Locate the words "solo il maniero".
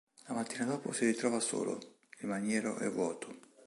1.39-2.77